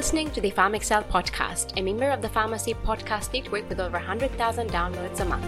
[0.00, 4.70] listening to the PharmXcel podcast, a member of the Pharmacy Podcast Network with over 100,000
[4.70, 5.44] downloads a month.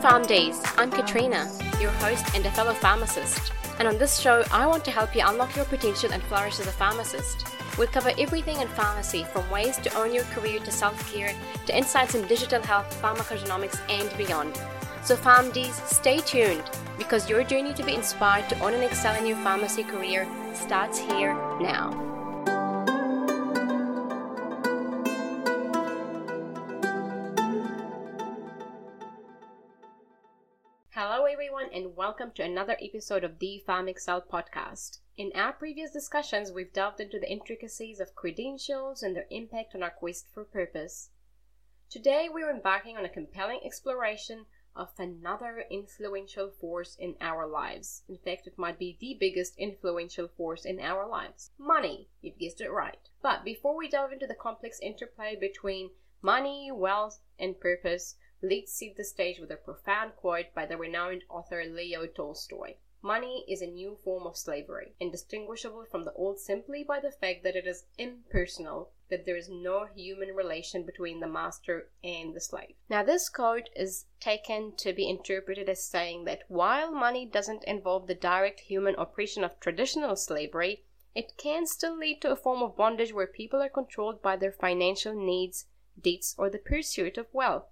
[0.00, 0.74] PharmDs.
[0.78, 1.50] I'm Katrina,
[1.80, 3.52] your host and a fellow pharmacist.
[3.78, 6.66] And on this show, I want to help you unlock your potential and flourish as
[6.66, 7.46] a pharmacist.
[7.78, 11.32] We'll cover everything in pharmacy from ways to own your career to self care
[11.66, 14.60] to insights in digital health, pharmacogenomics, and beyond.
[15.04, 16.64] So, PharmDs, stay tuned
[16.98, 20.98] because your journey to be inspired to own and excel in your pharmacy career starts
[20.98, 22.07] here now.
[31.98, 34.98] Welcome to another episode of the PharmXcel podcast.
[35.16, 39.82] In our previous discussions, we've delved into the intricacies of credentials and their impact on
[39.82, 41.10] our quest for purpose.
[41.90, 48.04] Today, we're embarking on a compelling exploration of another influential force in our lives.
[48.08, 52.10] In fact, it might be the biggest influential force in our lives money.
[52.22, 53.08] You've guessed it right.
[53.22, 55.90] But before we delve into the complex interplay between
[56.22, 61.24] money, wealth, and purpose, Let's set the stage with a profound quote by the renowned
[61.28, 62.76] author Leo Tolstoy.
[63.02, 67.42] Money is a new form of slavery, indistinguishable from the old simply by the fact
[67.42, 72.40] that it is impersonal, that there is no human relation between the master and the
[72.40, 72.76] slave.
[72.88, 78.06] Now, this quote is taken to be interpreted as saying that while money doesn't involve
[78.06, 82.76] the direct human oppression of traditional slavery, it can still lead to a form of
[82.76, 85.66] bondage where people are controlled by their financial needs,
[86.00, 87.66] debts, or the pursuit of wealth.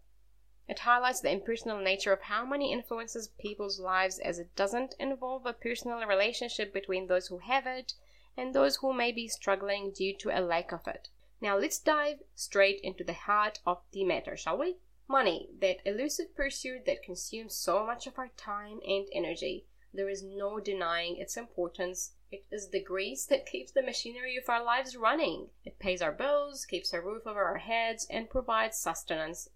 [0.68, 5.46] It highlights the impersonal nature of how money influences people's lives as it doesn't involve
[5.46, 7.94] a personal relationship between those who have it
[8.36, 11.08] and those who may be struggling due to a lack of it.
[11.40, 14.78] Now let's dive straight into the heart of the matter, shall we?
[15.06, 19.66] Money, that elusive pursuit that consumes so much of our time and energy.
[19.96, 22.12] There is no denying its importance.
[22.30, 25.48] It is the grease that keeps the machinery of our lives running.
[25.64, 29.48] It pays our bills, keeps a roof over our heads, and provides sustenance.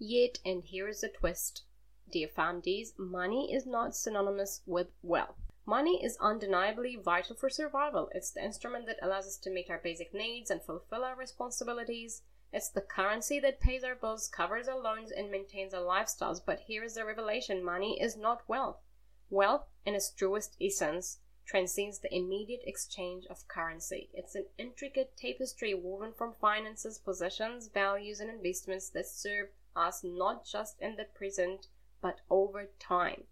[0.00, 1.62] Yet, and here is the twist,
[2.10, 5.36] dear PharmDs, money is not synonymous with wealth.
[5.64, 8.08] Money is undeniably vital for survival.
[8.12, 12.22] It's the instrument that allows us to meet our basic needs and fulfill our responsibilities.
[12.52, 16.40] It's the currency that pays our bills, covers our loans, and maintains our lifestyles.
[16.44, 18.80] But here is the revelation money is not wealth.
[19.28, 24.10] Wealth, in its truest essence, transcends the immediate exchange of currency.
[24.12, 30.44] It's an intricate tapestry woven from finances, possessions, values, and investments that serve us not
[30.44, 31.68] just in the present,
[32.00, 33.24] but over time.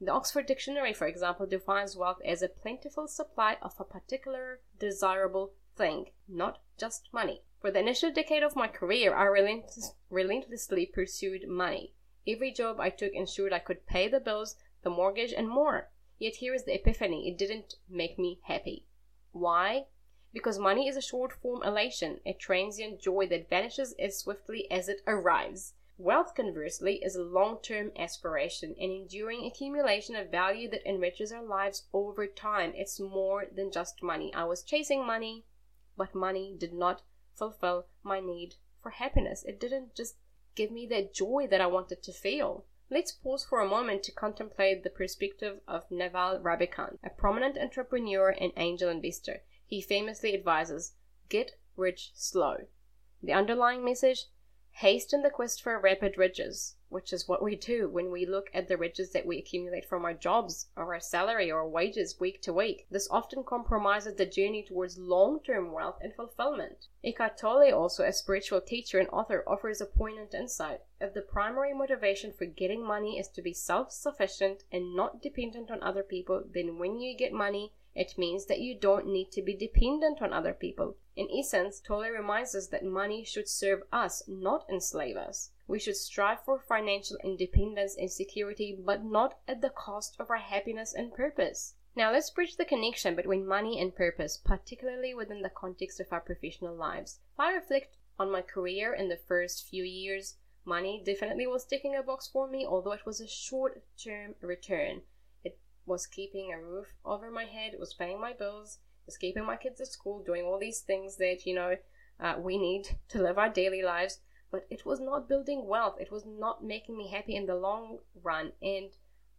[0.00, 5.52] The Oxford Dictionary, for example, defines wealth as a plentiful supply of a particular desirable
[5.74, 7.42] thing, not just money.
[7.66, 11.94] For the initial decade of my career, I relentless, relentlessly pursued money.
[12.24, 14.54] Every job I took ensured I could pay the bills,
[14.84, 15.90] the mortgage, and more.
[16.16, 18.86] Yet here is the epiphany it didn't make me happy.
[19.32, 19.86] Why?
[20.32, 24.88] Because money is a short form elation, a transient joy that vanishes as swiftly as
[24.88, 25.74] it arrives.
[25.98, 31.42] Wealth, conversely, is a long term aspiration, an enduring accumulation of value that enriches our
[31.42, 32.74] lives over time.
[32.76, 34.32] It's more than just money.
[34.34, 35.46] I was chasing money,
[35.96, 37.02] but money did not
[37.36, 39.44] fulfill my need for happiness.
[39.44, 40.16] It didn't just
[40.54, 42.64] give me that joy that I wanted to feel.
[42.88, 48.30] Let's pause for a moment to contemplate the perspective of Naval Ravikant, a prominent entrepreneur
[48.30, 49.42] and angel investor.
[49.66, 50.94] He famously advises
[51.28, 52.68] get rich slow.
[53.22, 54.26] The underlying message
[54.70, 58.68] hasten the quest for rapid riches which is what we do when we look at
[58.68, 62.52] the riches that we accumulate from our jobs or our salary or wages week to
[62.52, 62.86] week.
[62.90, 66.86] This often compromises the journey towards long term wealth and fulfillment.
[67.02, 70.80] Eckhart Tolle, also a spiritual teacher and author, offers a poignant insight.
[71.00, 75.70] If the primary motivation for getting money is to be self sufficient and not dependent
[75.70, 79.40] on other people, then when you get money, it means that you don't need to
[79.40, 80.98] be dependent on other people.
[81.16, 85.50] In essence, Tolle reminds us that money should serve us, not enslave us.
[85.66, 90.36] We should strive for financial independence and security, but not at the cost of our
[90.36, 91.74] happiness and purpose.
[91.96, 96.20] Now, let's bridge the connection between money and purpose, particularly within the context of our
[96.20, 97.20] professional lives.
[97.32, 101.96] If I reflect on my career in the first few years, money definitely was ticking
[101.96, 105.00] a box for me, although it was a short term return.
[105.86, 109.80] Was keeping a roof over my head, was paying my bills, was keeping my kids
[109.80, 111.76] at school, doing all these things that, you know,
[112.18, 116.00] uh, we need to live our daily lives but it was not building wealth.
[116.00, 118.52] It was not making me happy in the long run.
[118.62, 118.90] And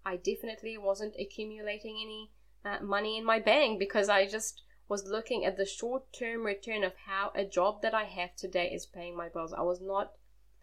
[0.06, 2.32] I definitely wasn't accumulating any
[2.66, 6.84] uh, money in my bank because I just was looking at the short term return
[6.84, 9.54] of how a job that I have today is paying my bills.
[9.54, 10.12] I was not,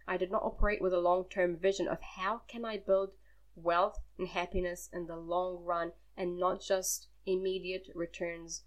[0.06, 3.12] I did not operate with a long term vision of how can I build
[3.56, 8.64] wealth and happiness in the long run and not just immediate returns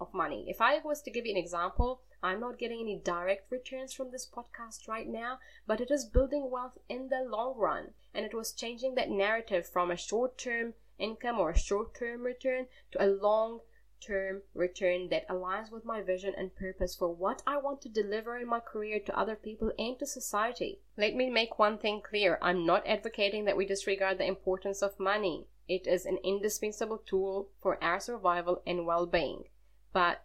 [0.00, 0.46] of money.
[0.48, 4.10] If I was to give you an example, I'm not getting any direct returns from
[4.10, 7.94] this podcast right now, but it is building wealth in the long run.
[8.14, 12.22] And it was changing that narrative from a short term income or a short term
[12.22, 13.60] return to a long
[14.00, 18.36] term return that aligns with my vision and purpose for what I want to deliver
[18.36, 20.80] in my career to other people and to society.
[20.96, 24.98] Let me make one thing clear I'm not advocating that we disregard the importance of
[24.98, 25.46] money.
[25.68, 29.44] It is an indispensable tool for our survival and well being.
[29.92, 30.24] But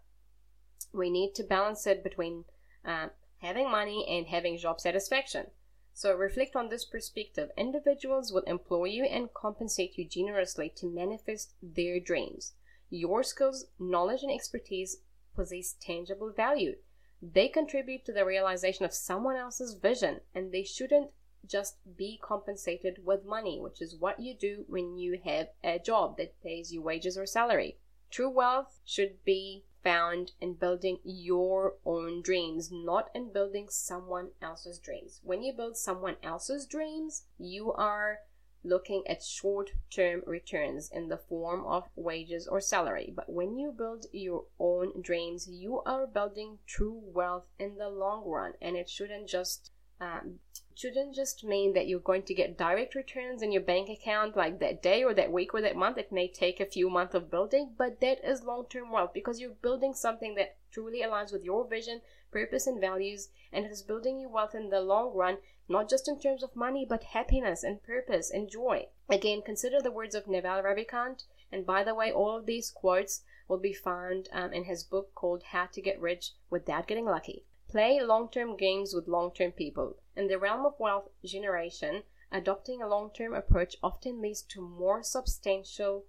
[0.91, 2.45] we need to balance it between
[2.85, 5.47] uh, having money and having job satisfaction.
[5.93, 7.51] So reflect on this perspective.
[7.57, 12.53] Individuals will employ you and compensate you generously to manifest their dreams.
[12.89, 14.97] Your skills, knowledge, and expertise
[15.35, 16.75] possess tangible value.
[17.21, 21.11] They contribute to the realization of someone else's vision, and they shouldn't
[21.45, 26.17] just be compensated with money, which is what you do when you have a job
[26.17, 27.77] that pays you wages or salary.
[28.09, 34.79] True wealth should be found in building your own dreams, not in building someone else's
[34.79, 35.21] dreams.
[35.23, 38.19] When you build someone else's dreams, you are
[38.63, 43.13] looking at short term returns in the form of wages or salary.
[43.15, 48.25] But when you build your own dreams, you are building true wealth in the long
[48.25, 49.71] run, and it shouldn't just
[50.01, 50.39] um,
[50.79, 54.59] shouldn't just mean that you're going to get direct returns in your bank account like
[54.61, 55.97] that day or that week or that month.
[55.97, 59.41] It may take a few months of building, but that is long term wealth because
[59.41, 61.99] you're building something that truly aligns with your vision,
[62.31, 66.07] purpose, and values, and it is building you wealth in the long run, not just
[66.07, 68.87] in terms of money, but happiness and purpose and joy.
[69.09, 71.23] Again, consider the words of Naval Ravikant.
[71.51, 75.13] And by the way, all of these quotes will be found um, in his book
[75.13, 77.43] called How to Get Rich Without Getting Lucky.
[77.69, 79.97] Play long term games with long term people.
[80.19, 85.01] In the realm of wealth generation, adopting a long term approach often leads to more
[85.01, 86.07] substantial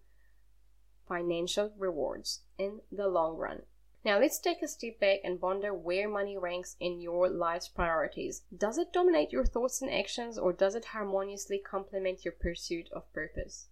[1.07, 3.63] financial rewards in the long run.
[4.05, 8.43] Now let's take a step back and wonder where money ranks in your life's priorities.
[8.53, 13.13] Does it dominate your thoughts and actions or does it harmoniously complement your pursuit of
[13.13, 13.69] purpose?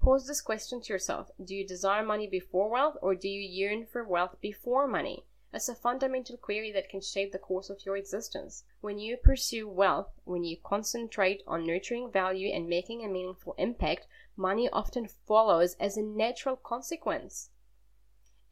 [0.00, 1.30] Pose this question to yourself.
[1.44, 5.26] Do you desire money before wealth or do you yearn for wealth before money?
[5.52, 8.64] It's a fundamental query that can shape the course of your existence.
[8.80, 14.06] When you pursue wealth, when you concentrate on nurturing value and making a meaningful impact,
[14.36, 17.50] money often follows as a natural consequence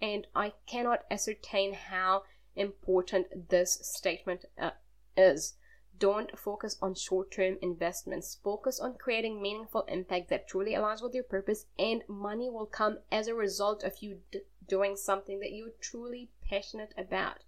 [0.04, 2.24] and I cannot ascertain how
[2.54, 4.72] important this statement uh,
[5.16, 5.54] is.
[5.96, 8.38] Don't focus on short term investments.
[8.42, 12.98] Focus on creating meaningful impact that truly aligns with your purpose, and money will come
[13.10, 17.44] as a result of you d- doing something that you're truly passionate about.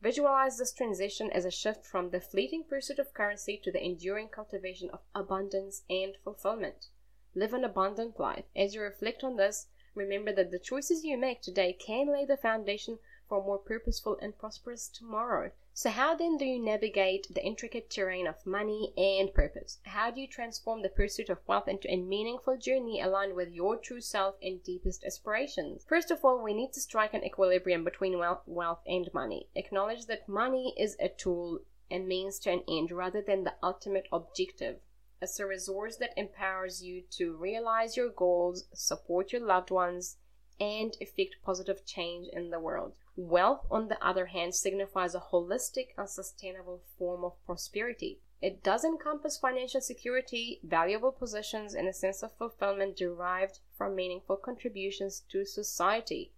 [0.00, 4.28] Visualize this transition as a shift from the fleeting pursuit of currency to the enduring
[4.28, 6.86] cultivation of abundance and fulfillment.
[7.34, 8.44] Live an abundant life.
[8.56, 12.38] As you reflect on this, Remember that the choices you make today can lay the
[12.38, 12.98] foundation
[13.28, 15.52] for a more purposeful and prosperous tomorrow.
[15.74, 19.78] So, how then do you navigate the intricate terrain of money and purpose?
[19.84, 23.78] How do you transform the pursuit of wealth into a meaningful journey aligned with your
[23.78, 25.82] true self and deepest aspirations?
[25.88, 29.48] First of all, we need to strike an equilibrium between wealth, wealth and money.
[29.54, 34.08] Acknowledge that money is a tool and means to an end rather than the ultimate
[34.12, 34.76] objective.
[35.22, 40.18] It's a resource that empowers you to realize your goals, support your loved ones,
[40.60, 42.94] and effect positive change in the world.
[43.16, 48.20] Wealth, on the other hand, signifies a holistic and sustainable form of prosperity.
[48.40, 54.36] It does encompass financial security, valuable possessions, and a sense of fulfillment derived from meaningful
[54.36, 56.32] contributions to society.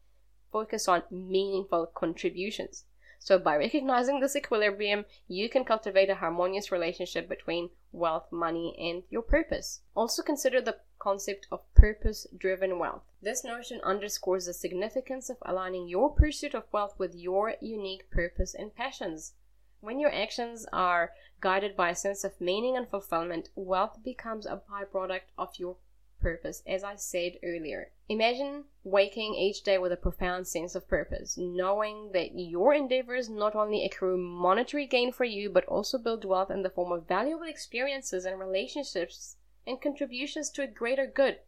[0.52, 2.84] Focus on meaningful contributions.
[3.18, 9.02] So, by recognizing this equilibrium, you can cultivate a harmonious relationship between wealth, money, and
[9.08, 9.80] your purpose.
[9.94, 13.02] Also, consider the concept of purpose driven wealth.
[13.20, 18.54] This notion underscores the significance of aligning your pursuit of wealth with your unique purpose
[18.54, 19.34] and passions.
[19.80, 24.62] When your actions are guided by a sense of meaning and fulfillment, wealth becomes a
[24.66, 25.76] byproduct of your
[26.22, 27.92] purpose, as I said earlier.
[28.08, 33.54] Imagine waking each day with a profound sense of purpose, knowing that your endeavors not
[33.54, 37.44] only accrue monetary gain for you, but also build wealth in the form of valuable
[37.44, 41.38] experiences and relationships and contributions to a greater good.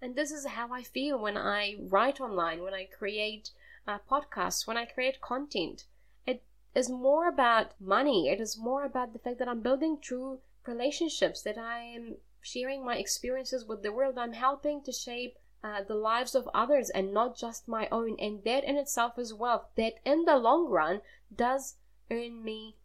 [0.00, 3.50] And this is how I feel when I write online, when I create
[3.86, 5.84] uh, podcasts, when I create content.
[6.26, 6.42] It
[6.74, 8.28] is more about money.
[8.28, 12.84] It is more about the fact that I'm building true relationships, that I am sharing
[12.84, 14.18] my experiences with the world.
[14.18, 18.16] I'm helping to shape uh, the lives of others and not just my own.
[18.20, 19.66] And that in itself is wealth.
[19.76, 21.00] That in the long run
[21.34, 21.74] does
[22.10, 22.76] earn me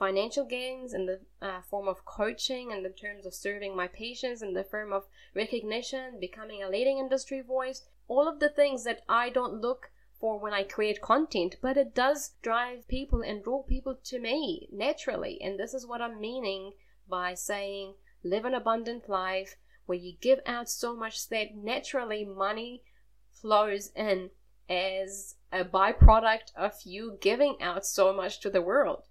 [0.00, 4.40] financial gains in the uh, form of coaching and in terms of serving my patients
[4.40, 5.04] in the form of
[5.34, 10.38] recognition, becoming a leading industry voice, all of the things that I don't look for
[10.38, 15.38] when I create content, but it does drive people and draw people to me naturally.
[15.42, 16.72] And this is what I'm meaning
[17.06, 22.82] by saying live an abundant life where you give out so much that naturally money
[23.30, 24.30] flows in
[24.70, 29.02] as a byproduct of you giving out so much to the world.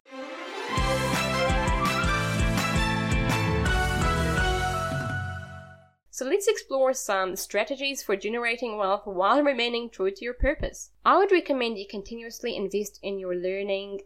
[6.20, 10.92] So let's explore some strategies for generating wealth while remaining true to your purpose.
[11.06, 14.02] I would recommend you continuously invest in your learning,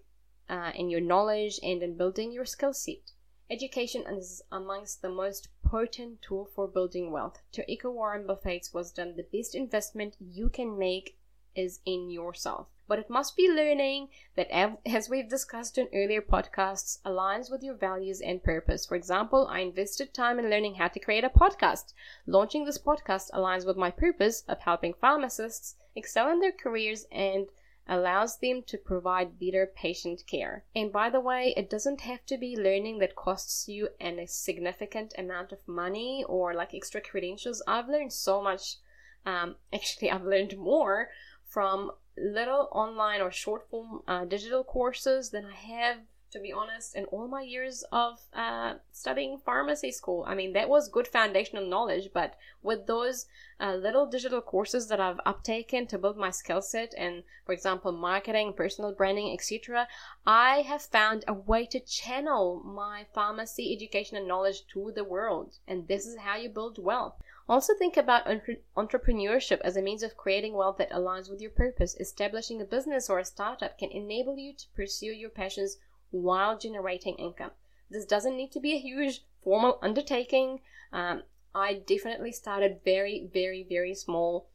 [0.48, 3.13] uh, in your knowledge, and in building your skill set.
[3.50, 7.39] Education is amongst the most potent tool for building wealth.
[7.53, 11.17] To echo Warren Buffett's wisdom, the best investment you can make
[11.55, 12.67] is in yourself.
[12.88, 14.52] But it must be learning that,
[14.86, 18.86] as we've discussed in earlier podcasts, aligns with your values and purpose.
[18.86, 21.94] For example, I invested time in learning how to create a podcast.
[22.25, 27.48] Launching this podcast aligns with my purpose of helping pharmacists excel in their careers and
[27.88, 30.63] allows them to provide better patient care.
[30.75, 34.28] And by the way, it doesn't have to be learning that costs you an, a
[34.28, 37.62] significant amount of money or like extra credentials.
[37.68, 38.78] I've learned so much.
[39.25, 41.10] Um, actually, I've learned more
[41.46, 45.98] from little online or short form uh, digital courses than I have,
[46.34, 50.25] to be honest, in all my years of uh, studying pharmacy school.
[50.28, 53.28] I mean, that was good foundational knowledge, but with those
[53.60, 57.92] uh, little digital courses that I've uptaken to build my skill set and, for example,
[57.92, 59.88] marketing, personal branding, etc.,
[60.25, 65.60] I have found a way to channel my pharmacy education and knowledge to the world.
[65.68, 67.13] And this is how you build wealth.
[67.48, 71.52] Also, think about entre- entrepreneurship as a means of creating wealth that aligns with your
[71.52, 71.96] purpose.
[72.00, 75.78] Establishing a business or a startup can enable you to pursue your passions
[76.13, 77.51] while generating income.
[77.89, 80.62] This doesn't need to be a huge formal undertaking.
[80.91, 84.48] Um, I definitely started very, very, very small,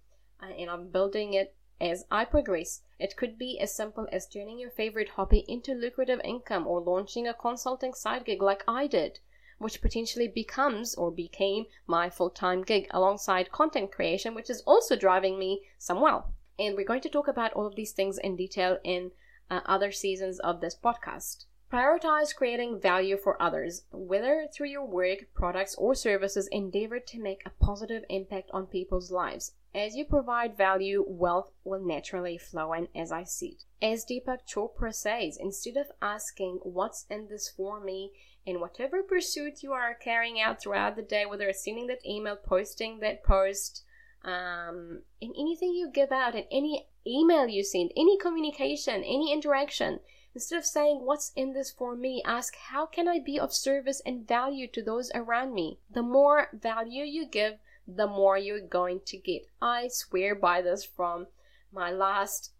[0.42, 2.82] uh, and I'm building it as I progress.
[2.98, 7.28] It could be as simple as turning your favorite hobby into lucrative income or launching
[7.28, 9.20] a consulting side gig like I did
[9.58, 14.94] which potentially becomes or became my full time gig alongside content creation, which is also
[14.94, 16.26] driving me some wealth.
[16.58, 19.10] And we're going to talk about all of these things in detail in
[19.50, 21.44] other seasons of this podcast.
[21.72, 27.42] Prioritize creating value for others, whether through your work, products, or services, endeavor to make
[27.44, 29.52] a positive impact on people's lives.
[29.74, 33.64] As you provide value, wealth will naturally flow in as I it.
[33.82, 38.12] As Deepak Chopra says, instead of asking, What's in this for me?
[38.48, 42.34] in whatever pursuit you are carrying out throughout the day, whether it's sending that email,
[42.34, 43.84] posting that post,
[44.24, 50.00] um, in anything you give out, in any email you send, any communication, any interaction,
[50.34, 52.22] instead of saying, What's in this for me?
[52.24, 55.78] ask, How can I be of service and value to those around me?
[55.90, 59.46] The more value you give, the more you're going to get.
[59.62, 61.28] I swear by this from
[61.72, 62.52] my last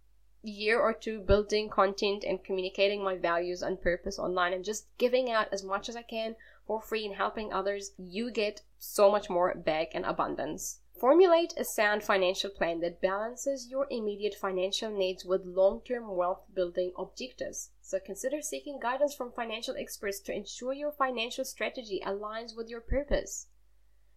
[0.42, 5.30] year or two building content and communicating my values and purpose online and just giving
[5.30, 6.36] out as much as I can
[6.66, 10.80] for free and helping others, you get so much more back in abundance.
[11.00, 16.44] Formulate a sound financial plan that balances your immediate financial needs with long term wealth
[16.52, 17.70] building objectives.
[17.80, 22.80] So consider seeking guidance from financial experts to ensure your financial strategy aligns with your
[22.80, 23.46] purpose.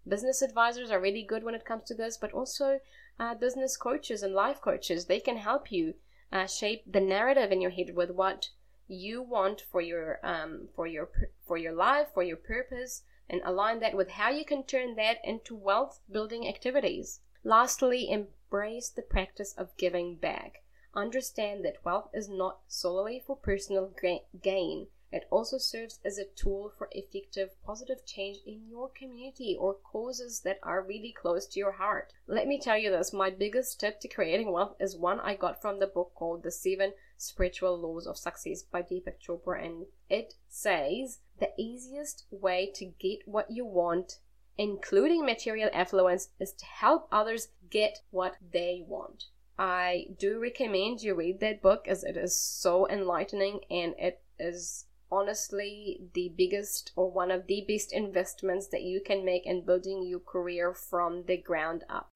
[0.08, 2.80] Business advisors are really good when it comes to this, but also
[3.20, 5.06] uh, business coaches and life coaches.
[5.06, 5.94] They can help you
[6.32, 8.50] uh, shape the narrative in your head with what
[8.88, 11.10] you want for your um, for your
[11.46, 15.18] for your life for your purpose and align that with how you can turn that
[15.24, 17.22] into wealth building activities.
[17.44, 20.64] Lastly embrace the practice of giving back.
[20.94, 23.96] Understand that wealth is not solely for personal
[24.44, 29.74] gain it also serves as a tool for effective positive change in your community or
[29.74, 32.14] causes that are really close to your heart.
[32.28, 35.62] Let me tell you this my biggest tip to creating wealth is one I got
[35.62, 40.36] from the book called The Seven Spiritual Laws of Success by Deepak Chopra, and it
[40.48, 44.20] says the easiest way to get what you want,
[44.58, 49.26] including material affluence, is to help others get what they want.
[49.60, 54.86] I do recommend you read that book as it is so enlightening and it is
[55.12, 60.04] honestly the biggest or one of the best investments that you can make in building
[60.04, 62.12] your career from the ground up.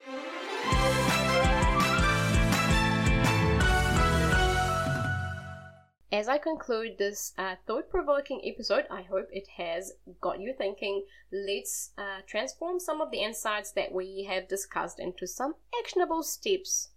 [6.12, 11.04] As I conclude this uh, thought provoking episode, I hope it has got you thinking.
[11.30, 16.90] Let's uh, transform some of the insights that we have discussed into some actionable steps.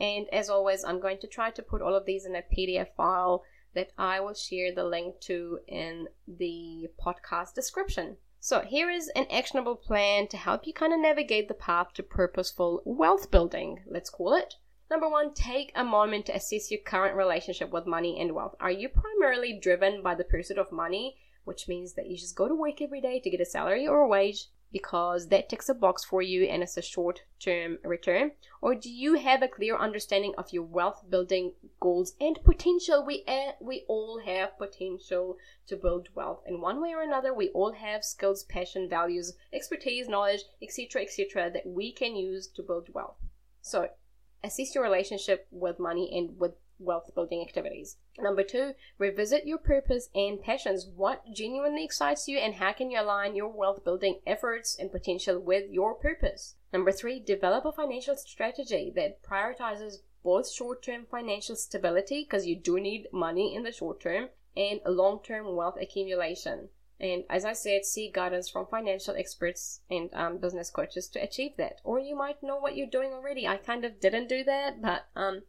[0.00, 2.94] And as always, I'm going to try to put all of these in a PDF
[2.96, 3.42] file
[3.74, 8.16] that I will share the link to in the podcast description.
[8.40, 12.02] So, here is an actionable plan to help you kind of navigate the path to
[12.02, 14.54] purposeful wealth building, let's call it.
[14.90, 18.54] Number one, take a moment to assess your current relationship with money and wealth.
[18.60, 22.48] Are you primarily driven by the pursuit of money, which means that you just go
[22.48, 25.74] to work every day to get a salary or a wage because that ticks a
[25.74, 28.32] box for you and it's a short term return?
[28.60, 33.04] Or do you have a clear understanding of your wealth building goals and potential?
[33.04, 35.36] We, uh, we all have potential
[35.66, 37.34] to build wealth in one way or another.
[37.34, 42.62] We all have skills, passion, values, expertise, knowledge, etc., etc., that we can use to
[42.62, 43.16] build wealth.
[43.60, 43.88] So,
[44.42, 46.52] assess your relationship with money and with
[46.82, 47.96] wealth building activities.
[48.18, 50.86] Number two, revisit your purpose and passions.
[50.86, 55.38] What genuinely excites you and how can you align your wealth building efforts and potential
[55.38, 56.56] with your purpose?
[56.72, 62.56] Number three, develop a financial strategy that prioritizes both short term financial stability, because you
[62.56, 66.68] do need money in the short term, and long term wealth accumulation.
[67.00, 71.56] And as I said, seek guidance from financial experts and um, business coaches to achieve
[71.58, 71.80] that.
[71.82, 73.48] Or you might know what you're doing already.
[73.48, 75.42] I kind of didn't do that, but um,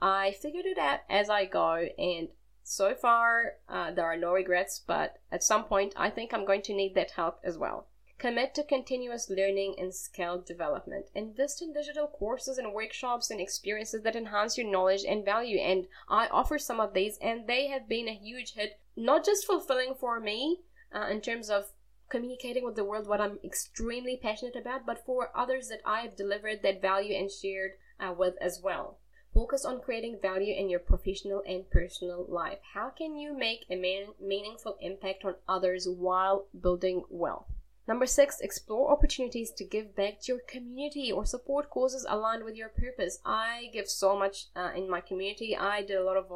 [0.00, 1.86] I figured it out as I go.
[1.98, 2.28] And
[2.62, 6.62] so far, uh, there are no regrets, but at some point, I think I'm going
[6.62, 7.88] to need that help as well.
[8.18, 11.10] Commit to continuous learning and skill development.
[11.14, 15.58] Invest in digital courses and workshops and experiences that enhance your knowledge and value.
[15.58, 19.44] And I offer some of these, and they have been a huge hit not just
[19.44, 20.60] fulfilling for me
[20.94, 21.72] uh, in terms of
[22.08, 26.16] communicating with the world what I'm extremely passionate about, but for others that I have
[26.16, 29.00] delivered that value and shared uh, with as well.
[29.34, 32.60] Focus on creating value in your professional and personal life.
[32.72, 37.48] How can you make a man- meaningful impact on others while building wealth?
[37.88, 42.54] Number six, explore opportunities to give back to your community or support causes aligned with
[42.54, 43.18] your purpose.
[43.26, 45.54] I give so much uh, in my community.
[45.54, 46.28] I did a lot of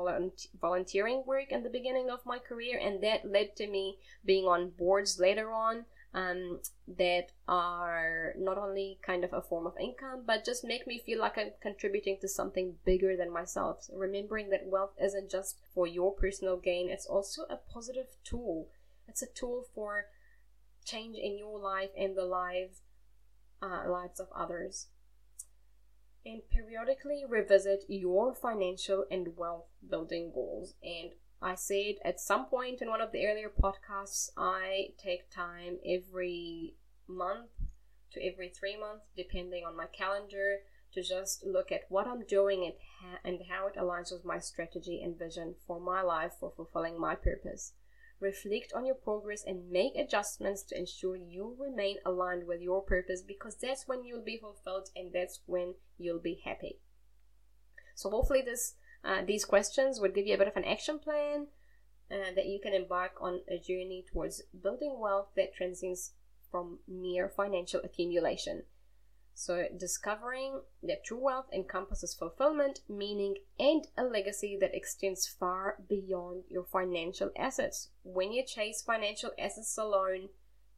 [0.60, 4.70] volunteering work in the beginning of my career, and that led to me being on
[4.70, 5.86] boards later on
[6.18, 6.58] um,
[6.96, 11.20] that are not only kind of a form of income, but just make me feel
[11.20, 13.84] like I'm contributing to something bigger than myself.
[13.84, 18.68] So remembering that wealth isn't just for your personal gain, it's also a positive tool.
[19.06, 20.06] It's a tool for
[20.84, 22.80] change in your life and the lives
[23.60, 24.86] uh, lives of others
[26.24, 32.82] and periodically revisit your financial and wealth building goals and I said at some point
[32.82, 36.74] in one of the earlier podcasts, I take time every
[37.06, 37.50] month
[38.12, 40.58] to every three months, depending on my calendar,
[40.92, 45.02] to just look at what I'm doing and, and how it aligns with my strategy
[45.02, 47.72] and vision for my life for fulfilling my purpose
[48.20, 53.22] reflect on your progress and make adjustments to ensure you remain aligned with your purpose
[53.22, 56.78] because that's when you'll be fulfilled and that's when you'll be happy.
[57.94, 61.46] So hopefully this uh, these questions would give you a bit of an action plan
[62.10, 66.12] uh, that you can embark on a journey towards building wealth that transcends
[66.50, 68.62] from mere financial accumulation.
[69.34, 76.42] So, discovering that true wealth encompasses fulfillment, meaning, and a legacy that extends far beyond
[76.48, 77.90] your financial assets.
[78.02, 80.30] When you chase financial assets alone,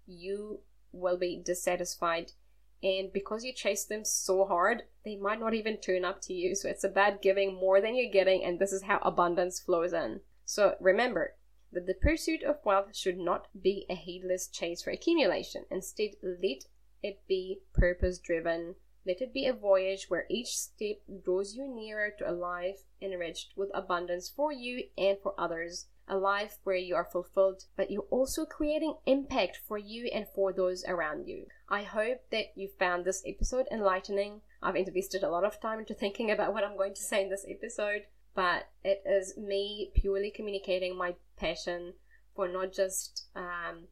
[0.06, 0.60] you
[0.92, 2.32] will be dissatisfied.
[2.82, 6.54] And because you chase them so hard, they might not even turn up to you.
[6.54, 10.20] So, it's about giving more than you're getting, and this is how abundance flows in.
[10.44, 11.34] So, remember,
[11.72, 15.64] that the pursuit of wealth should not be a heedless chase for accumulation.
[15.70, 16.64] Instead, let
[17.02, 18.74] it be purpose driven.
[19.06, 23.56] Let it be a voyage where each step draws you nearer to a life enriched
[23.56, 25.86] with abundance for you and for others.
[26.12, 30.52] A life where you are fulfilled, but you're also creating impact for you and for
[30.52, 31.46] those around you.
[31.68, 34.40] I hope that you found this episode enlightening.
[34.60, 37.30] I've invested a lot of time into thinking about what I'm going to say in
[37.30, 41.94] this episode, but it is me purely communicating my passion
[42.34, 43.84] for not just um,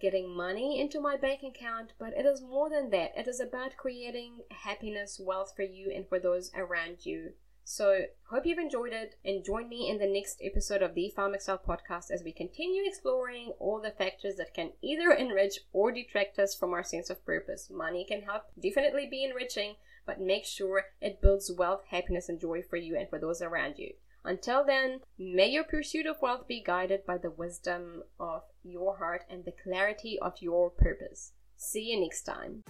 [0.00, 3.10] getting money into my bank account, but it is more than that.
[3.16, 7.32] It is about creating happiness, wealth for you and for those around you.
[7.68, 11.64] So, hope you've enjoyed it and join me in the next episode of the PharmXcel
[11.66, 16.54] podcast as we continue exploring all the factors that can either enrich or detract us
[16.54, 17.68] from our sense of purpose.
[17.68, 19.74] Money can help definitely be enriching,
[20.06, 23.78] but make sure it builds wealth, happiness, and joy for you and for those around
[23.78, 23.94] you.
[24.24, 29.24] Until then, may your pursuit of wealth be guided by the wisdom of your heart
[29.28, 31.32] and the clarity of your purpose.
[31.56, 32.62] See you next time.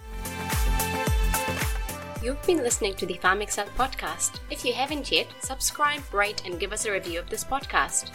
[2.23, 4.39] You've been listening to the PharmXcel podcast.
[4.49, 8.09] If you haven't yet, subscribe, rate, and give us a review of this podcast.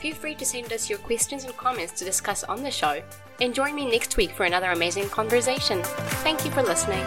[0.00, 3.02] Feel free to send us your questions and comments to discuss on the show.
[3.40, 5.82] And join me next week for another amazing conversation.
[6.22, 7.04] Thank you for listening.